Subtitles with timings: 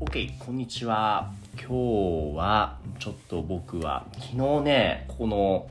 [0.00, 1.66] OK こんにちは今
[2.32, 5.68] 日はちょっと僕は昨日ねこの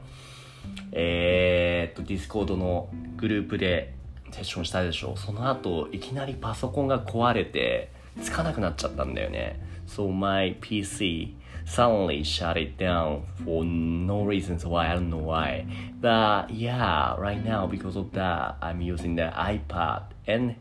[0.92, 3.94] えー、っと Discord のグループで
[4.32, 7.90] セッションしたでしょその後いきなりパソコンが壊れて
[8.22, 11.34] つかなくなっちゃったんだよね So my PC
[11.66, 15.66] suddenly shut it down for no reasons why I don't know why
[16.02, 20.56] but yeah right now because of that I'm using the iPad and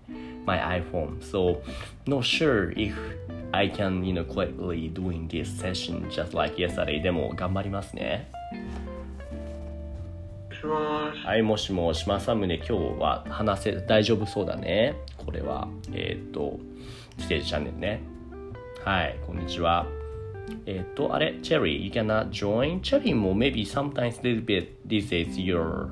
[0.47, 1.61] my iPhone so
[2.07, 2.95] not sure if
[3.53, 8.31] I can you know quickly doing this session just like yesterday でも頑張りますね。
[11.25, 14.95] はい、もしもし、正宗、今日は話せ、大丈夫そうだね。
[15.19, 16.59] これは、えっ、と、
[17.19, 18.01] ステージチャンネルね。
[18.85, 19.87] はい、こんにちは。
[20.65, 22.81] えっ、と、あれ、チェリー、you cannot join?
[22.81, 25.89] チェリーも maybe sometimes little bit these days you're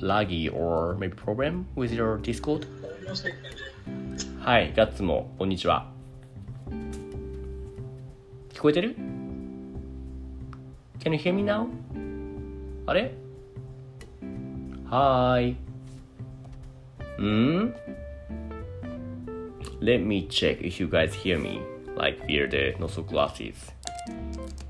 [0.00, 2.66] laggy or maybe problem with your Discord?
[4.40, 6.01] はい、ガッツも、こんにちは。
[8.62, 8.94] 聞こえてる
[11.00, 11.66] ?Can you hear me now?
[12.86, 13.12] あれ
[14.88, 15.52] はーい。
[17.20, 17.74] ん
[19.80, 21.60] Let me check if you guys hear me,
[21.96, 23.72] like via the noso glasses.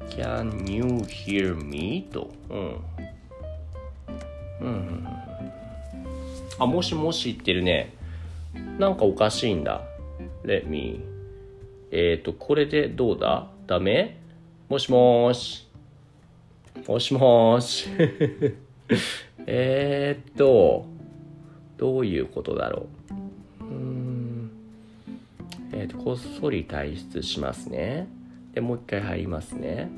[0.08, 2.08] Can you hear me?
[2.10, 2.30] と。
[2.48, 2.80] うん。
[4.62, 5.06] うん。
[6.58, 7.92] あ、もしもし言ってるね。
[8.78, 9.82] なんかおかしいんだ。
[10.44, 11.04] Let me.
[11.90, 14.16] えっ、ー、と、これでどうだダメ？
[14.68, 15.68] もしもーし。
[16.86, 17.88] もしもーし。
[19.46, 20.84] えっと、
[21.76, 22.86] どういうことだろ
[23.60, 23.64] う？
[23.64, 24.50] うん。
[25.72, 28.08] えーっと、こっそり退出しますね。
[28.54, 29.90] で、もう一回入りますね。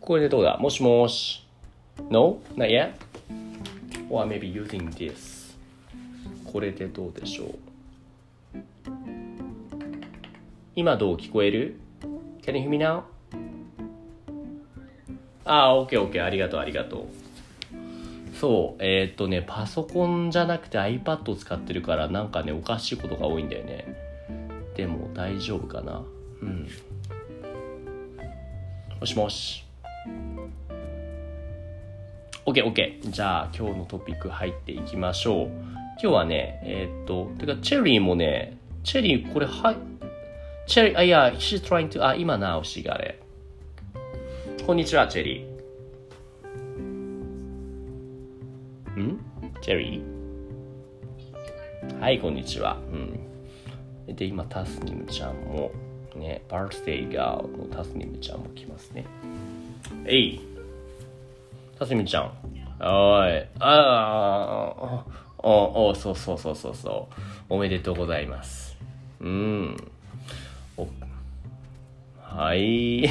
[0.00, 0.58] これでどうだ？
[0.58, 1.44] もしもし。
[2.10, 2.38] No?
[2.56, 2.92] Not yet?
[4.10, 5.56] Or maybe using this.
[6.44, 8.56] これでどうでしょう？
[10.78, 11.80] 今どう聞こえる
[12.42, 13.00] ?Can you hear me now?
[15.46, 17.08] ああ、オッケーオッケー、ありがとう、ありがと
[18.34, 18.36] う。
[18.36, 23.86] そう、えーっとね、パソコンじゃなくて iPad を使ってるから、なんかね、おかしいことが多いんだよね。
[24.76, 26.02] でも、大丈夫かな？
[26.42, 26.68] うん。
[29.00, 29.64] もしもし。
[32.44, 33.10] オッケーオッケー。
[33.10, 35.46] じゃあ、今日のトピック入っていきましょう。
[35.46, 39.76] 今日はね、えーっと、てか、チェリーもね、チェリー、これ、はい、
[40.66, 43.20] チェリー、あ、いや、she's trying to, あ、今直しがれ。
[44.66, 49.00] こんにちは、チェリー。
[49.00, 49.20] ん？
[49.62, 52.78] チェリーはい、こんにちは。
[52.92, 54.16] うん。
[54.16, 55.70] で、今、タスニムちゃんも、
[56.16, 59.06] ね、バースデーガーのタスニムちゃんも来ますね。
[60.04, 60.40] えい
[61.78, 62.32] タスニムちゃん。
[62.80, 63.46] おい。
[63.60, 65.04] ああ、
[65.38, 67.14] お、お、そうそうそうそうそう。
[67.50, 68.76] おめでとうございます。
[69.20, 69.76] うん。
[72.20, 73.04] はい。
[73.04, 73.08] い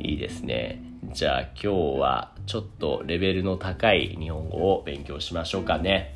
[0.00, 0.80] いですね。
[1.12, 1.68] じゃあ今日
[2.00, 6.14] はちょっとレベルの高い日本語を勉強しましょうかね。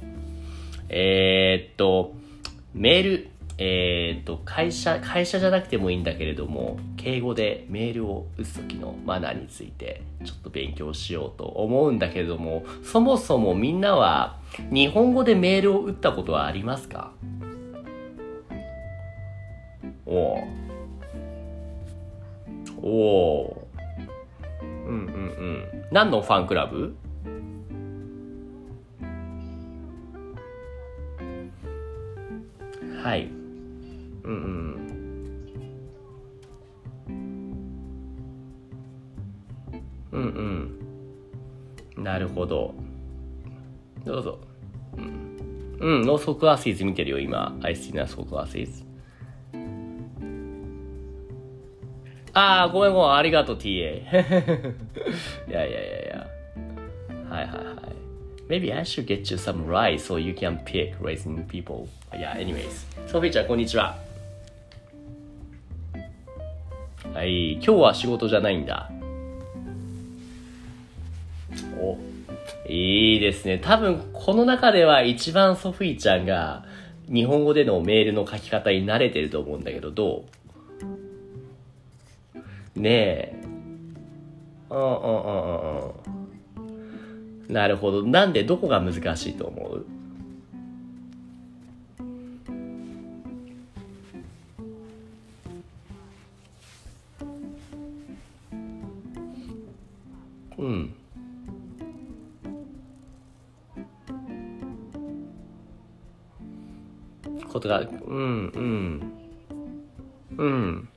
[0.89, 2.15] えー、っと、
[2.75, 14.39] メール、えー、っと、会社、会社じゃなくてもいいんだけれども、敬語でメールを打つ時のマナーについてちょっと勉強しようと思うんだけれども、そもそもみんなは
[14.71, 17.13] 日本語でメールを打ったことはありますか？
[20.11, 20.39] お
[22.83, 23.69] おお
[24.61, 25.87] うんうんうん。
[25.93, 26.97] 何のファンクラブ？
[33.05, 33.31] はい。
[34.25, 34.81] うんうん。
[40.11, 40.23] うん
[41.97, 42.05] うん。
[42.05, 42.75] なるほど。
[44.05, 44.41] どうぞ。
[44.97, 47.57] うん、うん、ノーソクラシーズ見てるよ今。
[47.63, 48.90] I see ノーソクラシーズ。
[52.33, 53.69] ああ、ごめんごめん、ありがとう、TA。
[55.49, 56.27] いやいやいやいや。
[57.29, 57.77] はいはいはい。
[58.49, 61.89] Maybe I should get you some rice so you can pick raising people.
[62.13, 62.87] Yeah, anyways.
[63.07, 63.97] ソフィーちゃん、こんにちは。
[67.15, 68.91] はい、今日は仕事じゃないんだ。
[71.81, 71.97] お、
[72.69, 73.59] いいですね。
[73.59, 76.65] 多分、この中では一番ソフィーちゃんが
[77.13, 80.40] 日本語でのメールの書き方に慣れてると思うんだけど、どう？
[82.81, 83.35] ねえ。
[84.71, 85.93] うんうんうんうん
[87.49, 87.53] うん。
[87.53, 88.03] なるほど。
[88.05, 89.87] なんでどこが難しいと思う？
[100.59, 100.95] うん。
[107.49, 107.89] ことが、うん
[108.55, 109.13] うん。
[110.39, 110.89] うん。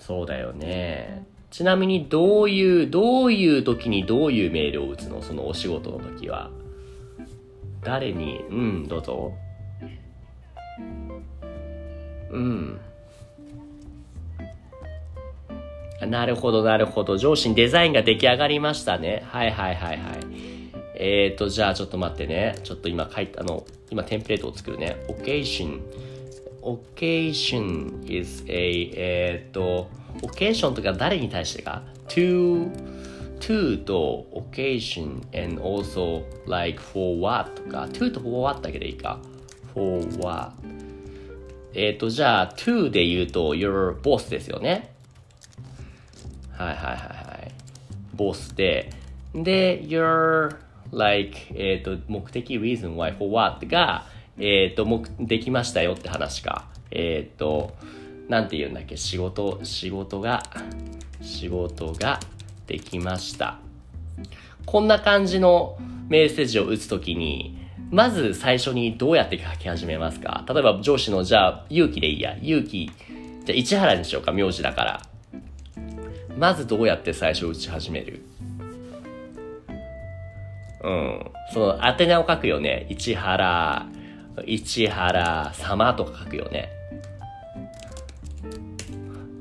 [0.00, 1.24] そうだよね。
[1.50, 5.22] ちなみにどういう、どういう時にどういうメールを打つの？
[5.22, 6.50] そのお仕事の時は。
[7.82, 8.40] 誰に？
[8.50, 9.32] うん、どうぞ。
[12.30, 12.80] うん。
[16.08, 17.18] なるほど、なるほど。
[17.18, 19.22] 上司にデザインが出来上がりましたね。
[19.26, 20.18] はいはいはいはい。
[20.94, 22.56] えーと、じゃあちょっと待ってね。
[22.64, 24.96] ちょっと今書いた、の、今テンプレートを作るね。
[25.08, 25.80] occasion。
[26.62, 29.88] Occasion is a, えーと、
[30.22, 32.70] occasion とか誰に対してか ?to,
[33.40, 39.18] to と occasion and also like for what とか to と for what だけでいいか
[39.74, 40.52] for what
[41.72, 44.92] えっ、と、じゃあ to で言うと your boss ですよね。
[46.52, 47.52] はいはいはいはい。
[48.14, 48.90] ボスで、
[49.34, 50.56] で、your,
[50.92, 54.06] like, えっ、と、目的 reason why for what が、
[54.40, 56.64] えっ、と、目、できましたよって話か。
[56.90, 57.74] えっ、と、
[58.28, 60.42] なんて言うんだっけ、仕事、仕事が、
[61.20, 62.20] 仕事が
[62.66, 63.58] できました。
[64.64, 65.78] こんな感じの
[66.08, 67.58] メッセージを打つときに、
[67.90, 72.36] まず最初にどうやって書き始めますか例えば上司の、じゃあ、勇気でいいや。
[72.40, 72.90] 勇気、
[73.44, 75.02] じゃあ市原にしようか、名字だから。
[76.38, 78.22] まずどうやって最初打ち始める？
[80.82, 81.30] うん。
[81.52, 82.86] その、宛名を書くよね。
[82.88, 83.86] 市原、
[84.46, 86.70] 市原様とか書くよね。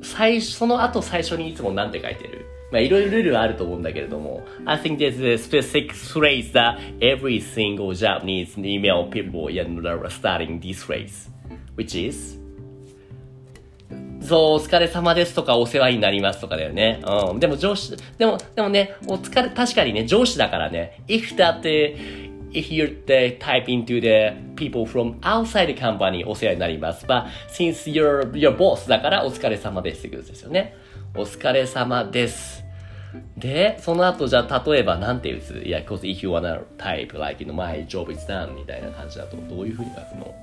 [0.02, 10.86] 最初、その後最初にいつも何て書いてるまあいろいろルールはあると思うんだけれども、I think there's a specific phrase that every single Japanese email people are starting this
[10.86, 11.30] phrase,
[11.76, 12.40] which is
[14.22, 17.02] そう、お疲れ様ですとかお世話になりますとかだよね。
[17.32, 17.40] うん。
[17.40, 21.62] でも上司、でも、でもね、お疲れ、確かにね、上司だからね、if that,
[22.52, 27.06] if you're the type into the people from outside the company お世話になります。
[27.06, 30.76] but since you're, your boss だからお疲れ様ですってことですよね。
[31.16, 32.64] お疲れ様です。
[33.38, 40.36] で、その後じゃあ例えばなんて打ついや、cause if you wanna type like, you know, my job is done みたいな感じだとどういう風に書くの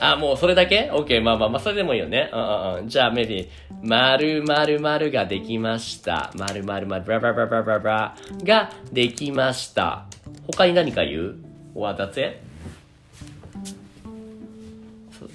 [0.00, 2.30] あ、もうそれだけ ?OK, まあまあまあ、それでもいいよね。
[2.32, 2.88] うんうんうん。
[2.88, 3.48] じゃあ、maybe、
[3.82, 6.32] 〇〇〇ができました。
[6.34, 10.06] 〇〇〇、ブラブラブラブラブラブラができました。
[10.46, 11.34] 他に何か言う
[11.74, 12.38] ?What, that's it?
[15.18, 15.26] そ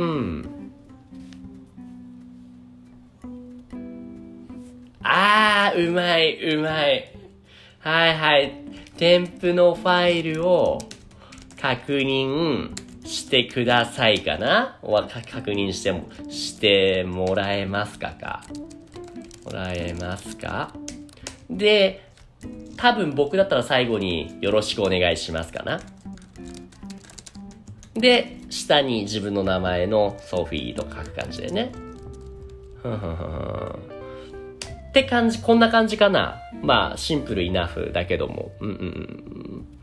[0.00, 0.72] うん。
[5.02, 7.12] あー、うまい、うまい。
[7.80, 8.52] はいはい。
[8.96, 10.78] 添付のファイルを
[11.60, 14.78] 確認してくださいかな？
[14.82, 18.44] わか確認しても、してもらえますかか？
[19.44, 20.74] もらえますか？
[21.48, 22.02] で、
[22.76, 25.80] 多分僕だったら最後によろしくお願いしますかな？
[27.94, 31.72] で、下に自分の名前のソフィーとか書く感じでね。
[32.82, 33.68] ふふんふんふん
[34.88, 36.42] って感じ、こんな感じかな？
[36.62, 38.50] まあ、 simple enough だけども。
[38.60, 39.75] うんうんうん。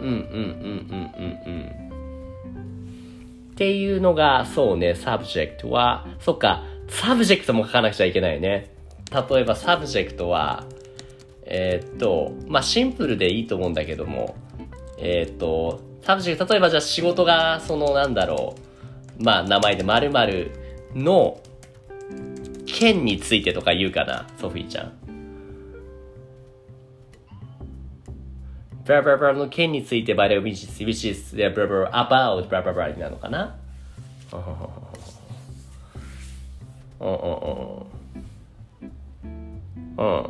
[0.00, 0.20] うんうんうん
[0.90, 1.86] うんうんうん。
[3.52, 8.70] っていうのが、そうね、 subject は、そっか、 subject も書かなくちゃいけないね。
[9.30, 10.64] 例えば、 subject は、
[11.44, 14.36] えーっと、まあ、シンプルでいいと思うんだけども、
[14.98, 18.56] えーっと、 subject、例えばじゃあ仕事が、その、なんだろ
[19.18, 20.50] う、まあ、名前で〇〇
[20.94, 21.40] の、
[22.66, 25.05] 県についてとか言うかな、ソフィーちゃん。
[28.86, 33.56] ブラブラブラの件について、バレ which is, which is, ブラブラ about ブラブラブラになるのかな？
[34.32, 34.38] うん
[37.08, 37.18] うん
[39.98, 40.04] うん。
[40.04, 40.26] うん。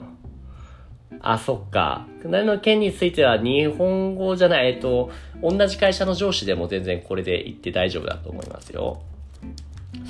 [1.20, 2.06] あ、そっか。
[2.24, 5.10] 何の件については日本語じゃない、えっと、
[5.42, 9.02] 同じ会社の上司でも全然これで言って大丈夫だと思いますよ。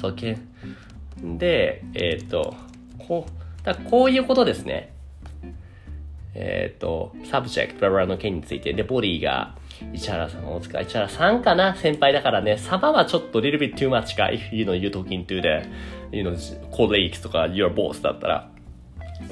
[0.00, 0.38] そう、け
[1.23, 1.38] ん。
[1.38, 2.55] で、えっと、
[3.07, 3.31] こう、
[3.65, 4.93] だこういうことですね。
[6.38, 9.57] えっ、と、subject、ブラブラの件について、で、ボディが、
[9.95, 15.66] 市原さんお疲れ、市原さんかな先輩だからね、サバはちょっと little bit too much か、if you know, you're talking to the,
[16.14, 16.37] you know,
[16.71, 18.50] colleagues とか your boss だったら。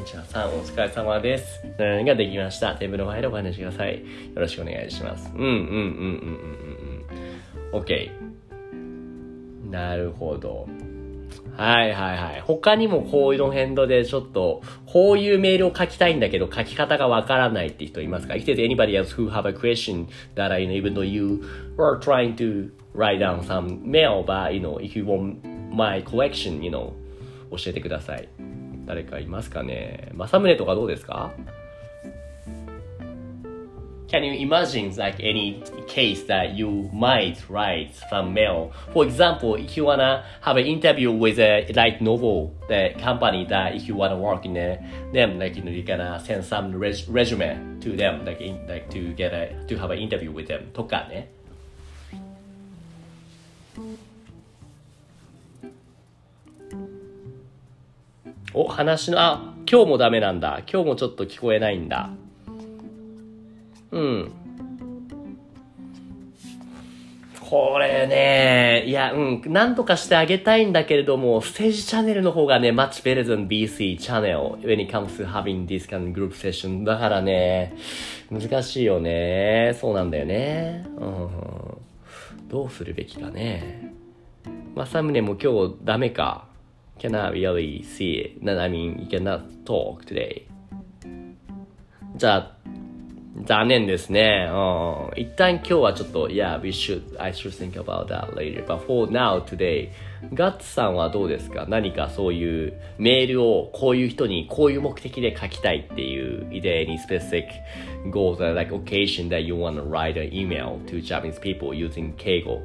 [0.02, 1.66] 市原さん、お疲れ様です。
[1.78, 2.74] 何ができました。
[2.74, 3.98] テーブルのファイルお話しください。
[3.98, 4.00] よ
[4.36, 5.30] ろしくお願いします。
[5.34, 5.66] うんうんうんうん
[7.72, 7.80] うんうん。
[7.80, 8.10] OK。
[9.70, 10.66] なるほど。
[11.56, 12.40] はいはいはい。
[12.40, 21.44] 他にもこういうの辺でちょっと、こういうメールを書きたいんだけど書き方がわからないって人いますか If there's anybody else who have a question that I, you know, even though you
[21.78, 26.62] are trying to write down some mail, but, you know, if you want my collection,
[26.62, 26.92] you know,
[27.50, 28.28] 教えてください。
[28.86, 31.32] 誰かいますかね正宗とかどうですか
[34.14, 38.70] can you imagine like any case that you might write some mail?
[38.92, 43.74] For example, if you wanna have an interview with a light novel, the company that
[43.74, 44.78] if you wanna work in a,
[45.12, 48.88] them, like you know, you're gonna send some res resume to them, like in, like
[48.90, 51.32] to get a to have an interview with them とかね。
[58.52, 60.62] お、話の、あ、今日もダメなんだ。
[60.72, 62.10] 今日もちょっと聞こえないんだ。
[63.94, 64.32] うん。
[67.40, 76.84] これね、いや、うん、なんとかしてあげたいんだけれども、ステージチャンネルの方がね、much better than BC チャンネル when it comes to having this kind of group session.
[76.84, 77.74] だからね、
[78.30, 79.76] 難しいよね。
[79.80, 80.84] そうなんだよね。
[80.98, 81.28] うん。
[82.48, 83.92] どうするべきかね。
[84.74, 86.48] まさむねも今日ダメか。
[86.98, 88.48] cannot really see it.
[88.48, 90.46] I mean, you cannot talk today.
[92.16, 92.53] じゃあ、
[93.42, 94.48] 残念ですね。
[94.48, 95.20] うん。
[95.20, 98.64] 一旦今日はちょっと、Yeah, we should, I should think about that later.
[98.64, 99.88] But for now, today,
[100.32, 107.46] ガッツさんはどうですか何かそういうメールをこういう人にこういう目的で書きたいっていう、is there any specific
[108.12, 112.14] goals or like occasion that you want to write an email to Japanese people using
[112.14, 112.62] Keigo?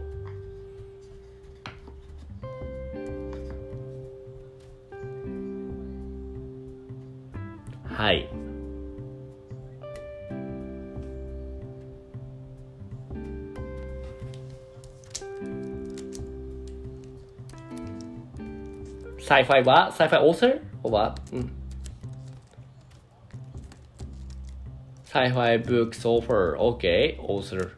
[7.99, 8.38] はい。
[19.28, 20.60] Sci-fi は Sci-fi author?
[20.82, 21.14] or what?
[21.32, 21.50] うん。
[25.06, 26.56] Sci-fi books author.
[26.58, 27.70] Okay, author.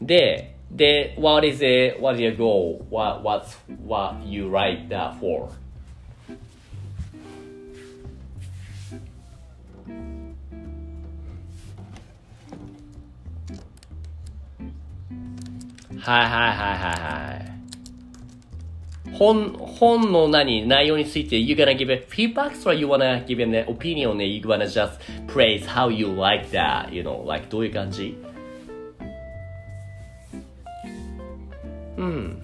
[0.00, 2.86] で、で、what is it, what is your goal?
[2.90, 5.50] What, what's what you write that for?
[16.02, 17.43] はいはいはいはいはい。
[19.17, 25.65] 本、本の何、内容について、you gonna give a feedbacks or you wanna give an opinion you wanna just praise
[25.65, 28.17] how you like that, you know, like どういう感じ
[31.97, 32.41] うん。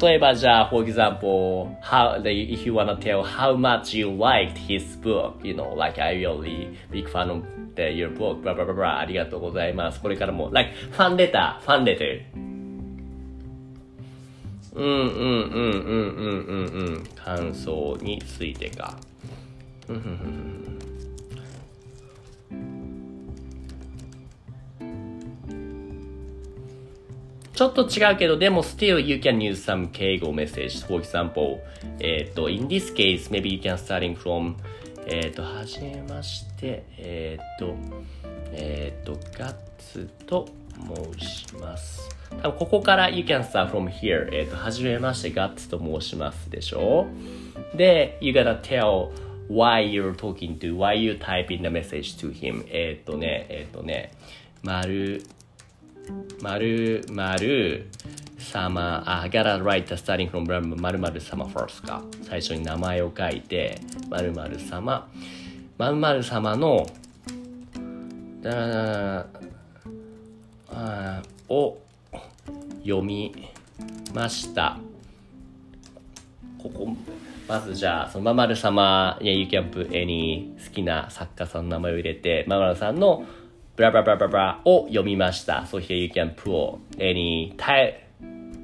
[0.00, 5.74] 例えばじゃあ、for example, how, if you wanna tell how much you liked his book, you know,
[5.76, 7.42] like I really big fan of
[7.74, 10.00] the, your book, blah blah blah blah, ありがとうございます。
[10.00, 12.41] これからも、like, ファンレター、ファンレター。
[14.74, 17.04] うんうんうんうんうんうんうん。
[17.14, 18.98] 感想についてか。
[19.88, 20.62] うんうんうん。
[27.54, 30.86] ちょっと違うけど、でも still you can use some 敬語 message.
[30.86, 31.58] For example,
[32.00, 34.54] えっ、と、in this case, maybe you can starting from
[35.06, 37.74] えっ、と、はじめまして、えっ、と、
[38.52, 40.48] えっ、と、ガッツと
[41.16, 42.08] 申します。
[42.42, 44.28] 多分ここから you can start from here.
[44.32, 47.06] えっ、と、はじめまして、ガッツと申しますでしょ
[47.74, 49.10] で、you gotta tell
[49.48, 52.64] why you're talking to, why you type in the message to him.
[52.68, 54.12] えっ、とね、えっ、とね、
[54.62, 55.22] 丸、
[56.40, 57.86] まるまる
[58.38, 62.02] 様、あ、gotta write the starting from まるまる様 first か。
[62.22, 65.08] 最初に名前を書いて、まるまる様。
[65.78, 66.86] まるまる様の、
[68.42, 69.26] だあ
[71.48, 71.78] を
[72.84, 73.50] 読み
[74.14, 74.78] ました。
[76.58, 76.96] ここ、
[77.48, 83.24] まずじゃあ、そのままる様、や、you can put any 好きな作家さんの名前を入れて、ままるさんの
[83.76, 85.66] ブラブラブラブラブラを読みました。
[85.66, 87.94] そして you can pull any type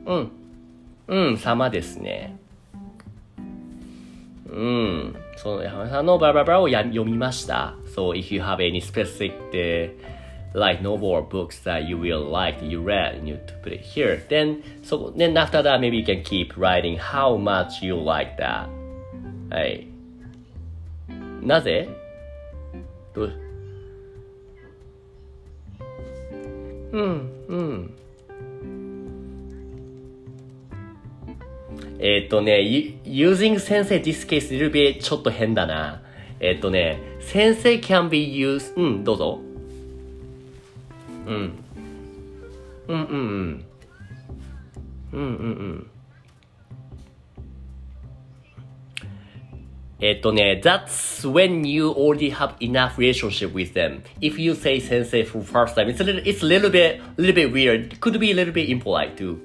[0.07, 0.33] うん。
[1.09, 2.37] うん、様ですね。
[4.49, 5.17] うん。
[5.37, 7.75] その山田さんのブラブラブラをや読みました。
[7.95, 9.97] So if you have any specific、
[10.55, 14.23] like novel or books that you will like, you read, and you put it here.
[14.29, 18.69] Then, so then after that, maybe you can keep writing how much you like that.
[19.51, 19.87] はい。
[21.43, 21.89] なぜ
[23.15, 23.33] どう
[26.93, 27.95] うん、うん。
[32.01, 32.61] えっ、とね、
[33.05, 36.03] using 先生 this case little bit ちょっと変だな。
[36.41, 39.48] えっ、とね、先生 can be used うん、どうぞ。
[41.29, 41.53] うん。
[42.89, 43.65] うんうんうん。
[45.13, 45.91] うんうんうん。
[50.01, 54.03] えっとね、that's when you already have enough relationship with them.
[54.21, 57.35] If you say sensei for first time, it's a little, it's a little bit, little
[57.35, 58.01] bit weird.
[58.01, 59.39] Could be a little bit impolite too.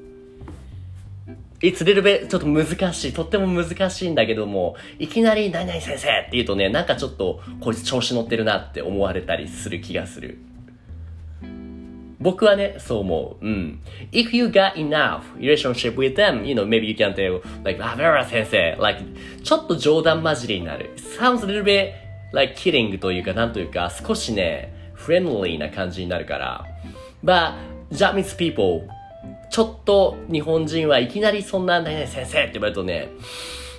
[1.59, 3.13] It's a little bit ちょっと難しい。
[3.13, 10.37] とっても難しいんだけども、いきなり何々先生って言うとね、なんかちょっとこいつ調子乗ってるなって思われたりする気がする。
[12.23, 13.45] 僕はね、そう思う。
[13.45, 13.79] うん。
[14.11, 19.03] If you got enough relationship with them, you know, maybe you can tell, like, あ、ベラ先生、like,
[19.43, 20.89] ちょっと冗談交じりになる。
[21.19, 21.91] sounds a little bit
[22.31, 26.65] like kidding というか、なんというか、少しね、フレンドリーな感じになるから。
[27.23, 27.53] But,
[27.91, 28.87] Japanese people,
[29.51, 33.09] ちょっと日本人はいきなりそんな、何々先生って言われるとね、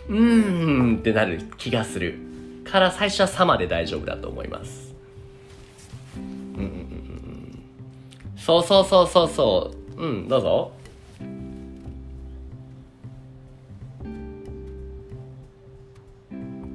[0.08, 2.18] うーんってなる気がする。
[2.64, 4.94] から最初は様で大丈夫だと思います。
[6.16, 6.93] うんうんうん。
[8.44, 10.02] そうそうそうそうそう。
[10.02, 10.72] うん、どうぞ。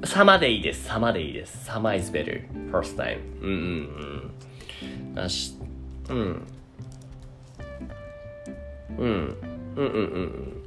[0.04, 0.88] 様でいいです。
[0.88, 1.64] 様でいいです。
[1.66, 2.44] 様 is better.
[2.72, 3.20] First time.
[3.40, 3.50] うん。
[3.50, 4.32] うん。
[5.06, 5.14] うん。
[5.14, 5.56] なし、
[6.08, 6.46] うん。
[8.98, 9.06] うん。
[9.06, 9.36] うん。
[9.76, 9.86] うん。
[9.86, 9.94] うん。
[9.94, 10.62] うん。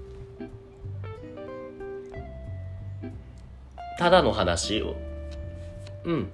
[4.00, 4.95] ただの話を。
[6.05, 6.31] うん。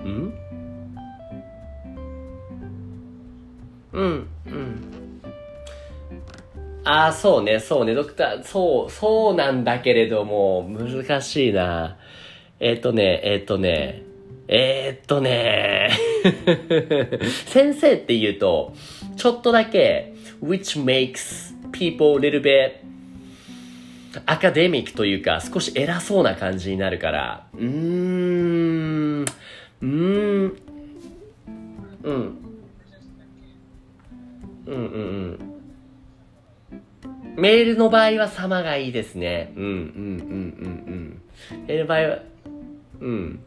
[0.00, 0.41] うん。
[3.92, 5.02] うん、うん。
[6.84, 11.96] ああ、そうね、そうね、ドクター、そう、そうなんだけれども、難しいな。
[12.58, 14.02] えっ、ー、とね、えっ、ー、とね、
[14.48, 15.90] えー、っとね、
[17.46, 18.74] 先生って言うと、
[19.16, 22.82] ちょっとだけ、which makes people a little bit
[24.26, 30.56] アカデミックというか、少し偉そうな感じになるから、うーん、うーん、
[32.02, 32.51] うん、
[34.66, 34.84] うんうんう
[35.38, 35.62] ん。
[37.36, 39.52] メールの場合は様がいいですね。
[39.56, 41.66] うんうんうんうんうん。
[41.66, 42.18] メールの場合は、
[43.00, 43.44] うん。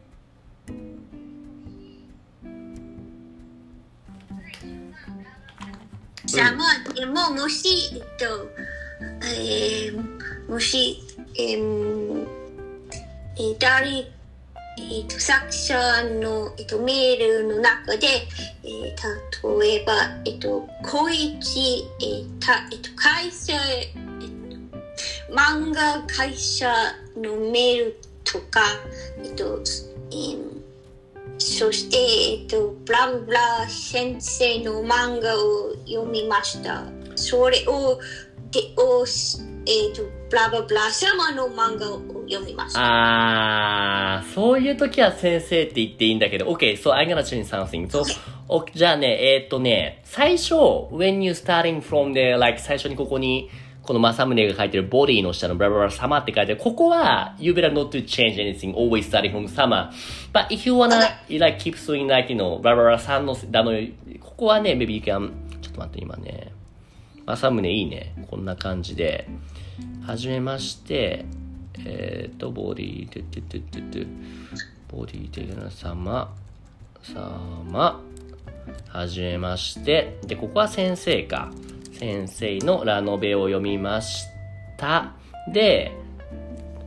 [6.26, 8.50] さまでももし、えっと、
[9.22, 11.00] えー、もし、
[11.38, 12.26] えー、
[13.36, 14.15] えー、誰、
[14.78, 15.74] えーと、作者
[16.20, 18.06] の、えーと、メールの中で、
[18.62, 19.92] えー、例えば、
[20.24, 26.70] えっ、ー、と、小一、えーたえーと、会社、えーと、漫画会社
[27.16, 28.60] のメールとか、
[29.18, 29.62] えっ、ー、と、
[30.10, 30.56] えー
[31.38, 36.84] そして、えっと、ブラブラ先生の漫画を読みました。
[37.14, 37.98] それを、
[38.50, 39.04] でを
[39.68, 41.98] えっと、ブラブラ様の漫画を
[42.28, 42.80] 読みました。
[42.80, 47.88] あー、そういう時は先生って言っていいんだけど、OK, so I'm gonna change something.
[47.88, 48.04] So,
[48.72, 50.54] じゃあね、えー、っとね、最初、
[50.92, 53.50] when you starting from the, like, 最初にここに、
[53.82, 59.90] この正宗が書いてるボディの下のブラブラサマって書いてる、ここは、you better not to change anything, always starting from summer.
[60.32, 63.72] But if you wanna, like, keep doing like, you know, ブラブラさんの、だの、
[64.20, 66.52] ここはね、maybe you can, ちょっと待って、今ね、
[67.26, 68.12] 正宗いいね。
[68.30, 69.26] こんな感じで、
[70.06, 71.24] はじめまして、
[71.84, 74.06] えっ、ー、と、ボディ、トゥトゥトゥトゥトゥ、
[74.88, 76.32] ボディ的な様、
[77.02, 78.00] 様、
[78.88, 81.50] はじめまして、で、ここは先生か。
[81.92, 84.26] 先生のラノベを読みまし
[84.76, 85.12] た。
[85.52, 85.90] で、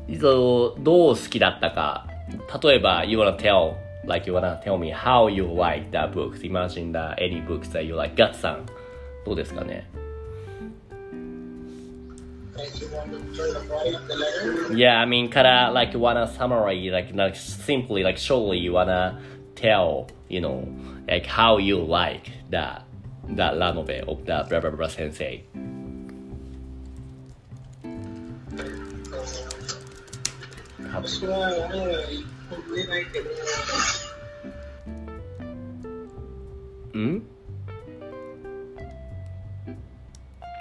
[0.07, 2.07] どう好きだったか。
[2.63, 3.73] 例えば、you wanna tell,
[4.05, 6.37] like you wanna tell me how you like that book.
[6.37, 8.15] Imagine that any books that you like.
[8.15, 8.65] ガッツさん、
[9.25, 9.89] どうですかね？
[14.71, 19.19] Yeah, I mean, kinda like you wanna summarize, like not simply, like surely you wanna
[19.55, 20.67] tell, you know,
[21.07, 22.83] like how you like that
[23.29, 25.43] that Lanove of that blah blah blah sensei.
[36.93, 37.19] Hmm?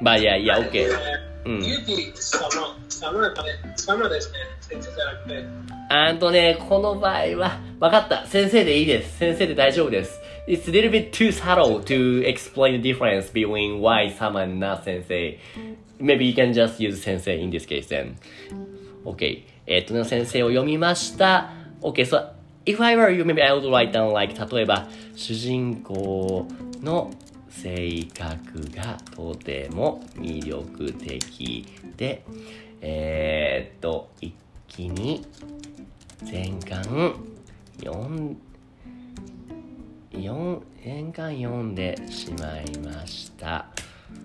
[0.01, 0.87] But yeah, yeah, okay.
[1.49, 1.65] うん。
[1.65, 3.51] ユーティ様、様だね。
[3.77, 4.39] 様ですね。
[4.61, 5.45] 先生じゃなくて。
[5.89, 8.27] あんとね、この場合は、わかった。
[8.27, 9.19] 先生でいいです。
[9.19, 10.21] 先生で大丈夫です。
[10.49, 15.39] it's a little bit too subtle to explain the difference between why and not sensei.
[16.01, 18.17] Maybe you can just use sensei in this case then.
[19.05, 19.45] Okay.
[19.67, 21.51] えっとね、先生を読みました。
[21.83, 22.31] Okay, so
[22.65, 26.49] if I were you, maybe I would write down like 例えば、主人公
[26.83, 27.11] の
[27.51, 32.25] 性格がとても魅力的で、
[32.81, 34.35] えー、っと、一
[34.67, 35.27] 気に
[36.23, 37.15] 全巻
[37.79, 38.37] 読ん
[40.13, 43.67] 4年間読んでしまいました。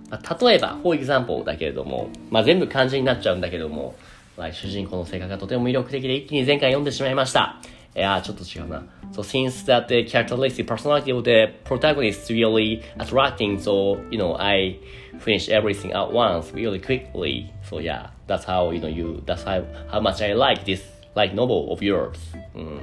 [0.10, 3.96] まあ、例えば、for example だけれども、まあ、全部漢字になっちゃうんだけども、
[4.38, 7.60] まあ、主人公の性格がとても魅力的で一気に前回読んでしまいました。
[7.96, 8.84] いや、ちょっと違うな。
[9.12, 14.80] So since that the characteristic personality of the protagonist is really attracting, so you know I
[15.20, 17.52] finish everything at once really quickly.
[17.70, 20.82] So yeah, that's how you know you that's how how much I like this
[21.16, 22.18] like novel of yours.
[22.56, 22.78] うん。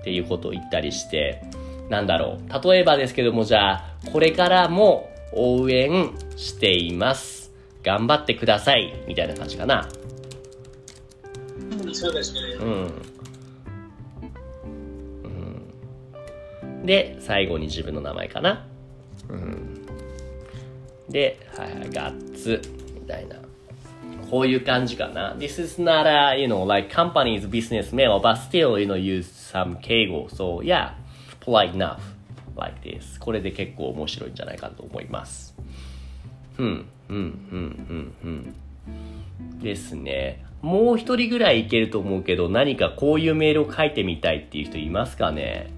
[0.00, 1.42] っていうことを言ったりして、
[1.88, 2.68] なんだろう。
[2.68, 7.50] 例えばですけども、じゃあ、これからも応援しています。
[7.82, 8.94] 頑張ってください。
[9.08, 9.88] みたいな感じかな。
[11.82, 12.40] うんそうですね。
[12.60, 12.92] うん。
[16.86, 18.66] で、最後に自分の名前かな。
[19.28, 19.86] うん。
[21.10, 22.62] で、はいはい、ガッツ、
[22.94, 23.36] みたいな。
[24.30, 25.34] こういう感じかな。
[25.34, 29.76] This is not a, you know, like company's business mail, but still, you know, use some
[29.80, 30.28] 敬語。
[30.30, 30.92] So, yeah,
[31.40, 31.98] polite enough,
[32.56, 33.18] like this.
[33.20, 35.54] これで結構面白いんじゃないかと思います。
[36.58, 38.54] うん、うん、うん、うん、
[39.52, 39.60] うん。
[39.60, 40.44] ですね。
[40.62, 45.70] もう一人ぐらいいけると思うけど、何かこういうメールを書いてみたいっていう人いますかね？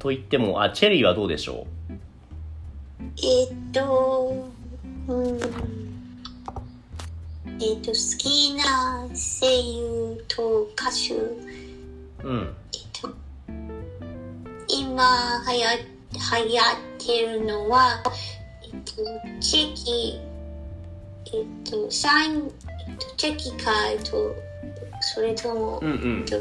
[0.00, 1.66] と言っても、あ、チェリーはどうでしょ
[3.22, 4.48] えっと、
[5.06, 5.38] うん、
[7.60, 12.56] えっと、好きな声優と歌手、ううん。
[12.72, 13.10] えっと、
[14.68, 15.04] 今
[15.46, 18.02] 流行流行ってるのは、
[18.64, 18.92] えっと、
[19.38, 20.18] チェキ、
[21.26, 22.50] えっと、サイン、
[22.88, 24.34] えっと、チェキか、えっと、
[25.14, 26.24] それとも、うんうんえっ。
[26.24, 26.36] と、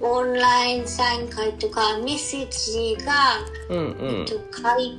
[0.00, 3.12] オンラインサイン会とかメッセージが、
[3.70, 4.26] うんうんえっ。
[4.26, 4.98] と、書い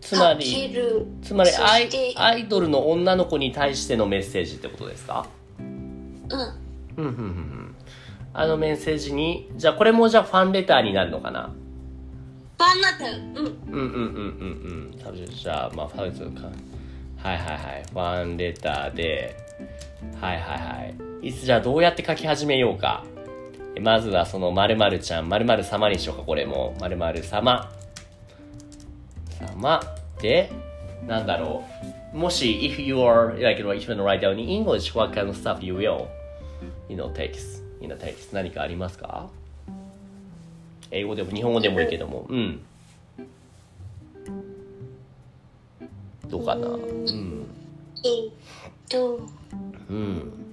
[0.00, 1.06] つまり、る。
[1.22, 5.26] つまりアイアイドルの女の子に対してのメッセージってことですか？
[5.58, 5.66] うん。
[5.66, 6.34] うん
[6.96, 7.74] うんうんうん。
[8.32, 11.52] あのメッセージに、じゃあこれもじゃあファンレターになるのかな？
[12.58, 13.04] ファンだった。
[13.10, 13.24] うん。
[13.26, 15.26] うんうんうんうんうん。
[15.28, 16.48] じゃあ、まあ、ファンレターか。
[17.16, 17.84] はいはいはい。
[17.90, 19.36] ファンレターで、
[20.20, 20.94] はいはいはい。
[21.26, 23.04] いつじゃあどうやって書き始めようか。
[23.74, 26.76] えまずはその〇〇ちゃん、〇〇様にしようか、これも。
[26.78, 27.68] 〇〇様。
[29.40, 29.82] 様。
[30.20, 30.52] で、
[31.04, 31.64] なんだろ
[32.14, 32.16] う。
[32.16, 36.06] もし、if you are, like, if you write down in English, what kind of stuff you will,
[36.88, 38.32] you know, text, in the text.
[38.32, 39.28] 何かありますか？
[40.92, 42.26] 英語でも日本語でもいいけども。
[42.28, 42.60] うん。
[46.28, 46.68] どうかな？
[46.68, 47.46] うん。
[48.04, 48.30] えっ
[48.88, 49.20] と、
[49.90, 50.45] うん。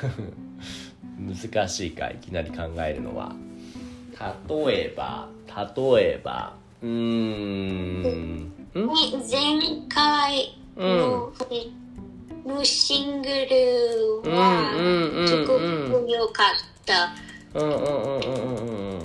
[1.18, 3.32] 難しいか、いきなり考えるのは。
[4.48, 8.52] 例えば、例えば、うーん。
[8.74, 11.32] 前回の,、
[12.46, 17.12] のシングルはうんうんうんうんすごく良かった。
[17.58, 19.00] うんうんうんうんうん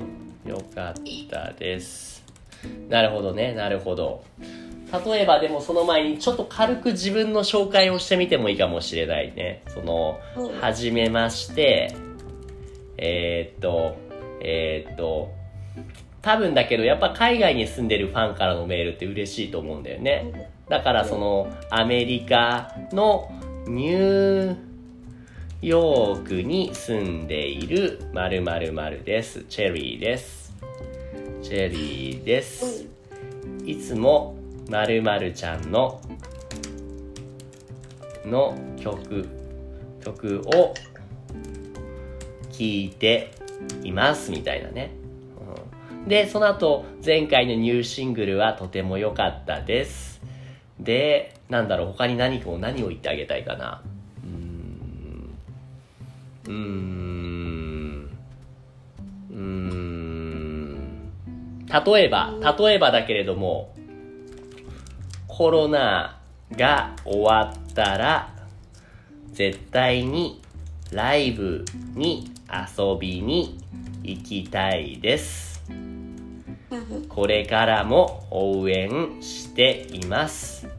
[0.45, 0.49] うん。
[0.49, 0.93] よかっ
[1.29, 2.23] たです。
[2.89, 4.23] なるほどね、なるほど。
[4.91, 9.63] 例えばでもその前にちょっと軽く自分の紹介をしてみてもいいかもしれないね。
[9.67, 11.95] その、うんはじめまして、
[12.98, 13.98] えーっと、
[14.41, 15.32] えーっと、
[16.21, 20.52] 多分だけどやっぱ海外に住んでるファンからのメールって嬉しいと思うんだよね。
[20.69, 23.32] だからそのアメリカの
[23.67, 24.58] ニュー
[25.62, 29.43] ヨークに住んでいる〇〇〇です。
[29.50, 30.54] チェリーです。
[31.41, 32.88] チェリーです。
[33.65, 34.35] いつも
[34.69, 36.01] 〇〇ちゃんの
[38.25, 39.28] の曲
[40.04, 40.73] 曲を
[42.51, 43.32] 聴いて
[43.84, 44.91] いますみたいなね。
[45.39, 50.21] うんで、その後、前回のニューシングルはとても良かったです。
[50.80, 53.82] で、なんだろう、他に何を、何を言ってあげたいかな。
[56.45, 58.10] うーん。
[59.32, 61.06] うーん。
[61.86, 63.73] 例えば、例えばだけれども、
[65.38, 66.17] コロナ
[66.54, 68.34] が終わったら、
[69.34, 70.41] 絶対に
[70.93, 73.58] ライブに遊びに
[74.02, 75.62] 行きたいです。
[77.10, 80.69] これからも応援しています。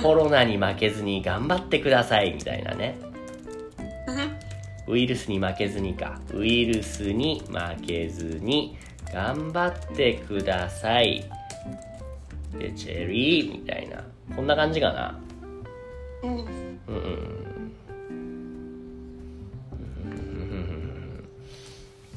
[0.00, 3.00] コロナに負けずに頑張ってくださいみたいなね。
[4.86, 6.20] ウイルスに負けずにか。
[6.32, 8.76] ウイルスに負けずに
[9.12, 11.24] 頑張ってください。
[12.58, 14.04] で、チェリーみたいな。
[14.34, 15.18] こんな感じかな。
[16.22, 16.36] うん
[16.88, 17.40] うん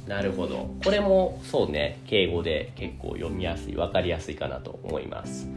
[0.08, 0.70] なるほど。
[0.84, 5.48] これもそうね、敬語で結構読みやすい、わかりやすいかなと思います。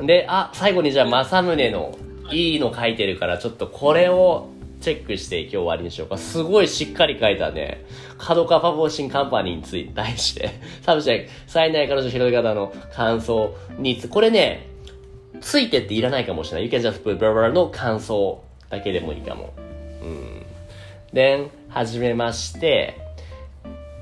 [0.00, 1.96] で、あ、最後にじゃあ、正宗の
[2.30, 4.48] いいの書いてるから、ちょっとこれを
[4.82, 6.18] チェックして今日終わりにしようか。
[6.18, 7.84] すごいしっかり書いたね。
[8.18, 10.50] 角川パブリッシンカンパニーについて、対して、
[10.82, 14.68] サブジェク、最大彼女広げ方の感想につ、これね、
[15.40, 16.72] ついてっていらないかもしれない。
[16.72, 19.54] You can just put blah blah の感想だけでもいいかも。
[20.02, 20.42] うん。
[21.12, 22.98] で、はじめまして、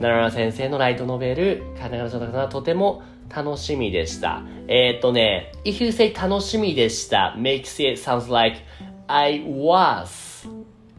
[0.01, 3.03] 奈良先生のライトノベル、金原翔太さんはとても
[3.35, 4.43] 楽しみでした。
[4.67, 8.59] えーっとね、if you say 楽しみでした makes it sounds like
[9.07, 10.49] I was,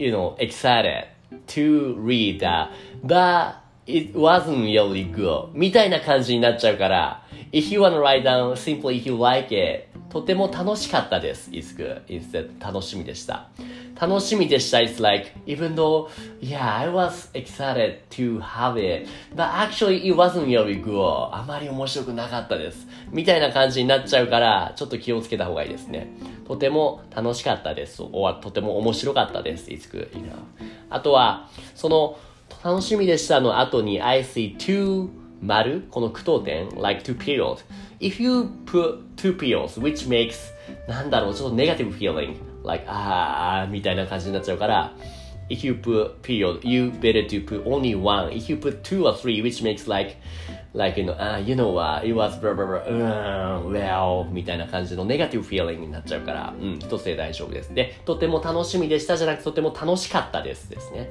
[0.01, 1.05] you know, excited
[1.47, 2.69] to read that,
[3.03, 9.87] but it wasn't really good みたいな感じになっちゃうから、if you wanna write down simply if you like it
[10.09, 11.49] とても楽しかったです。
[11.53, 12.03] is good.
[12.07, 13.47] instead 楽しみでした。
[14.01, 14.79] 楽しみでした。
[14.79, 16.09] It's like, even though,
[16.41, 21.29] yeah, I was excited to have it, but actually it wasn't really good.
[21.31, 22.87] あまり面白くなかったです。
[23.11, 26.07] みたいな感じになっちゃうから、ちょっと気をつけた方がいいですね。
[26.47, 28.01] とても楽しかったです。
[28.01, 29.69] おとても面白かったです。
[29.69, 30.31] It's good, you know.
[30.89, 32.17] あとは、その、
[32.63, 35.09] 楽しみでしたの後に I see two
[35.41, 37.57] 丸この句読点 like two period
[37.99, 40.51] if you put two periods which makes
[40.87, 44.93] なんだろうちょっとネガティブ feeling like あーみたいな感じになっちゃうから
[45.49, 49.13] if you put period you better to put only one if you put two or
[49.13, 50.17] three which makes like
[50.73, 55.45] like you know, uh, you know what, it was blah blah blah, uh, well, みたいな感じのネガティブ
[55.45, 57.73] feeling になっちゃうから、うん、一つで大丈夫です。
[57.73, 61.09] で、とても楽しみでしたじゃなくて、とても楽しかったですですね。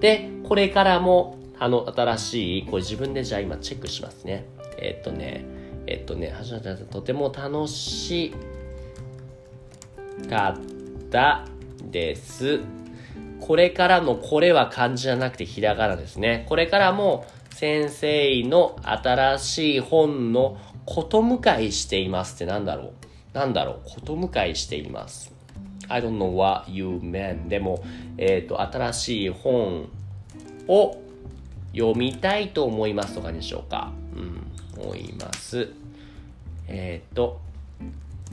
[0.00, 4.46] で、これからも、あの、新しい、これ自分でじゃあ今チェックしますね。
[4.76, 5.44] えっとね、
[5.86, 6.34] えっとね、
[6.90, 8.34] とても楽しい
[10.28, 11.44] かった
[11.90, 12.60] です。
[13.40, 16.46] これからのこれは漢字じゃなくてひらがなですね。
[16.48, 22.92] これからも先生の新しい本のこと迎えしていますってなんだろう？
[23.32, 23.80] なんだろう？
[23.84, 25.32] こと迎えしています。
[25.88, 27.48] I don't know what you mean.
[27.48, 27.84] でも、
[28.16, 29.88] えっ、と、新しい本
[30.66, 30.96] を
[31.74, 33.92] 読みたいと思いますとかにしようか。
[34.16, 35.68] うん、思います。
[36.68, 37.40] えっ、と、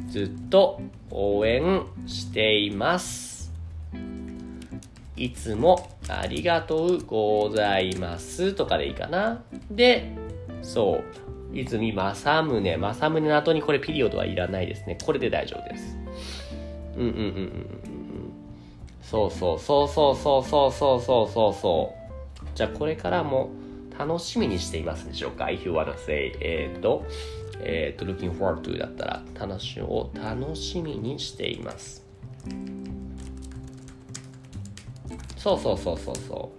[0.10, 3.52] ずっと応援しています。
[5.16, 9.44] いつもありがとうございますとかでいいかな。
[9.70, 10.14] で、
[10.62, 11.04] そう。
[11.54, 12.78] 泉正宗。
[12.78, 14.98] 正宗の後にこれピリオドはいらないですね。
[15.06, 15.98] これで大丈夫です。
[16.98, 17.52] うんうんうんうんうんうん。
[19.02, 21.94] そうそうそうそうそうそうそうそうそうそ
[22.42, 22.48] う。
[22.56, 23.50] じゃあこれからも
[24.08, 27.06] 楽しみにしていますでしょうか ?If you wanna say, えっ、と、
[27.60, 32.04] えっ、と、looking forward to だったら、楽しを楽しみにしています。
[35.38, 36.52] そうそうそうそうそ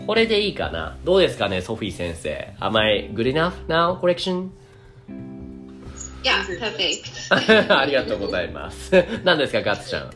[0.00, 0.06] う。
[0.06, 0.96] これでいいかな？
[1.04, 3.98] どうですかね、ソフィー先生？Am I good enough now?
[3.98, 4.50] Correction?
[6.22, 7.68] Yeah, perfect.
[7.78, 8.92] ありがとうございます。
[9.24, 10.10] 何ですか、ガッツちゃん？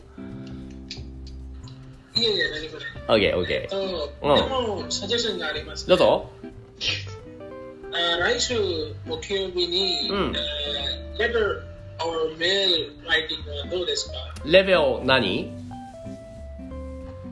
[2.19, 2.92] いやいや、何これ。
[3.08, 3.68] OK, OK.
[3.68, 5.98] と、うんでも、サジェッションがあります、どう。
[5.98, 6.30] ぞ。
[7.92, 8.54] あ来週
[9.06, 11.62] 木曜日に、うんえー letter
[12.04, 15.50] or mail writing はどうですかレベル何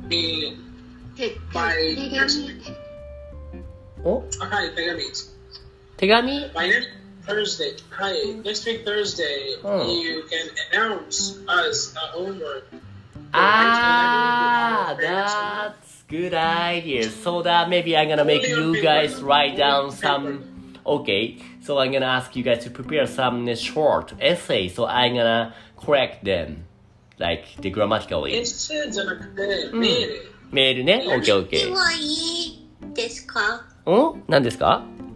[0.09, 0.59] み
[1.16, 2.62] 手はい手紙
[4.05, 5.02] おあはい、手紙。
[5.96, 6.88] 手紙 By next
[7.26, 8.12] Thursday, hi,
[8.44, 9.83] next week Thursday, Oh.
[9.90, 12.64] you can announce us a homework.
[13.33, 17.11] Ah, that's good idea.
[17.11, 20.44] So that maybe I'm gonna make you guys write down some.
[20.87, 24.74] Okay, so I'm gonna ask you guys to prepare some short essays.
[24.74, 26.64] So I'm gonna correct them,
[27.18, 28.35] like the grammatically.
[28.35, 30.33] エッセイじゃなくて、メール。
[30.52, 31.05] メールね。
[31.09, 31.72] OK, で OK.
[31.72, 35.10] はいいですかん何ですか日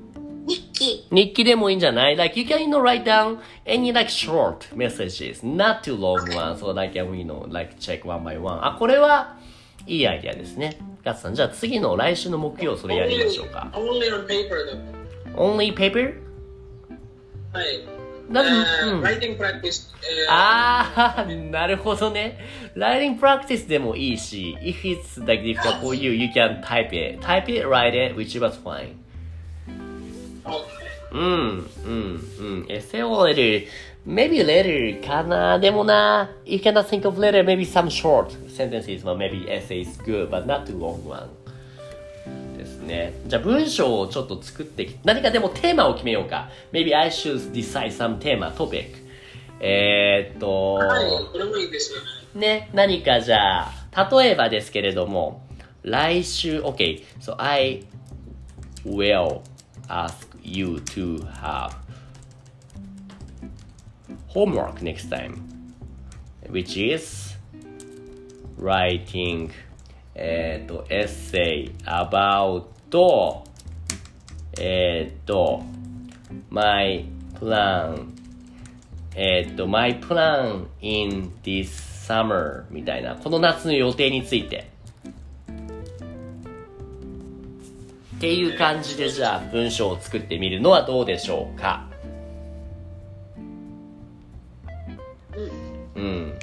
[0.75, 1.07] 記。
[1.11, 6.57] 日記でもいいんじゃない Like you can you know write down any like short messages, not too long one.
[6.57, 8.63] So like you know like check one by one.
[8.63, 9.37] あ、これは
[9.87, 10.77] いいアイデアですね。
[11.03, 13.71] ガッツさん、じゃあ次の来週の木曜それやりましょうか。
[13.73, 16.21] Only on paper だ Only paper?
[17.53, 17.87] はい。
[18.27, 18.41] な
[21.67, 22.39] るほどね。
[22.75, 27.19] Writing practice でもいいし、if it's like difficult for you, you can type it.
[27.21, 28.95] Type it, write it, which was fine.
[30.45, 30.85] Okay.
[31.11, 31.69] うん、うん、
[32.39, 32.65] うん。
[32.67, 33.67] エセオレル、
[34.05, 35.59] maybe later かな。
[35.59, 40.65] でもな、you cannot think of later, maybe some short sentences, but maybe essay is good, but not
[40.65, 41.29] too long one.
[42.57, 43.13] ですね。
[43.27, 46.49] じゃあ文章をちょっと作ってき、何かでもテーマを決めようか。
[46.73, 48.87] Maybe I should decide some テーマ、topic.
[49.61, 52.05] えーっと、はい、これもいいですよね。
[52.35, 55.47] ね、何かじゃあ、例えばですけれども、
[55.83, 57.85] 来週、OK, so I
[58.85, 59.41] will
[59.88, 61.76] ask you to have
[64.28, 65.42] homework next time,
[66.48, 67.36] which is
[68.58, 69.50] writing
[70.14, 72.66] えっと、essay about
[74.58, 75.62] えっと、
[76.50, 78.06] my plan
[79.14, 81.66] えっと、my plan in this
[82.06, 84.70] summer みたいな、この夏の予定について。
[88.25, 91.87] っていう感じでじゃあ文章を作ってみるのはどうでしょうか
[95.93, 96.33] うん。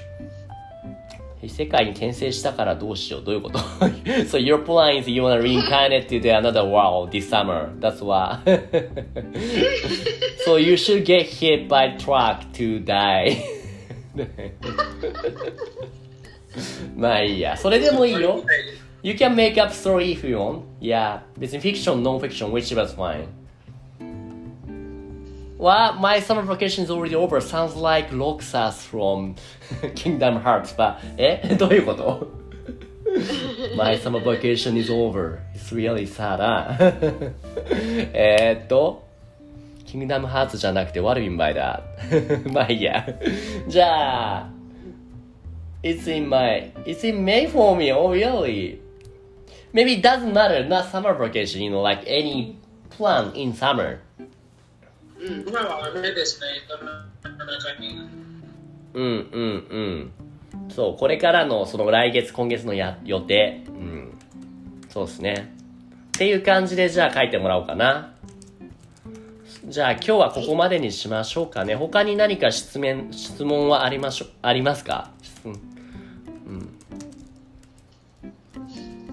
[1.49, 7.77] 世界に転生したからどうしようどういうこと ?So your plan is you wanna reincarnate to the another world this summer.
[7.81, 8.39] That's why.
[10.47, 13.43] so you should get hit by truck to die.
[16.97, 17.57] まあいいや。
[17.57, 18.45] それでもいいよ。
[19.04, 20.64] You can make up story if you want.
[20.82, 21.22] Yeah.
[21.40, 23.28] 別に fiction, non-fiction, whichever's fine.
[25.60, 27.42] Well, my summer vacation is already over.
[27.42, 29.36] Sounds like Roxas from
[29.96, 30.74] Kingdom Hearts.
[30.76, 32.28] But, え どういうこと
[33.76, 35.40] ?My summer vacation is over.
[35.56, 36.38] It's really sad.
[36.38, 36.78] な
[38.14, 39.04] えーっと、
[39.86, 42.52] Kingdom Hearts じゃなくて What do you mean by that?
[42.54, 43.08] まあいいや。
[43.68, 44.50] じゃあ、
[45.84, 47.92] It's in my, it's in May for me.
[47.92, 48.80] Oh, really?
[49.73, 50.67] Maybe it doesn't matter.
[50.69, 52.57] Not summer vacation, you know, like any
[52.91, 53.99] plan in summer.
[55.19, 56.47] うん、今は雨ですね。
[58.95, 60.13] うんうんうん。
[60.69, 63.65] そう、これからのその来月、今月のや予定。
[63.69, 64.19] うん。
[64.91, 65.55] そうですね。
[66.09, 68.13] っていう感じでじゃあ書いてもらおうかな。
[69.65, 71.77] じゃあ今日はここまでにしましょうかね。
[71.77, 75.11] 他に何か質問、質問はありましょ、ありますか？
[75.23, 75.72] 質問うん。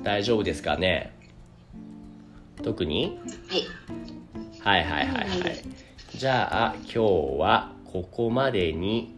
[0.04, 1.14] 大丈夫ですかね？
[2.64, 3.20] 特に？
[4.62, 4.84] はい。
[4.84, 5.64] はいはいはいはい。
[6.16, 7.00] じゃあ、今日
[7.40, 9.16] はここまでに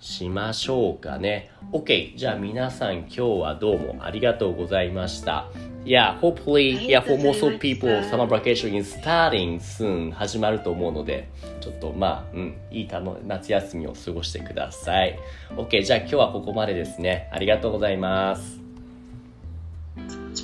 [0.00, 1.50] しましょうかね。
[1.72, 2.16] OK。
[2.16, 5.48] じゃあ皆さん今日はどうもありがとうございました。
[5.84, 11.28] Yeah, hopefully, yeah, for most of people, summer vacation is starting soon 始まると思うので、
[11.60, 15.16] ちょっとまあ、うん、いいたの夏休みを過ごしてください。
[15.56, 15.82] OK。
[15.82, 17.30] じゃあ今日はここまでですね。
[17.32, 18.65] ありがとうございます。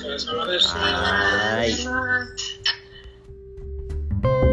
[0.00, 1.76] Bye.
[4.22, 4.48] Bye.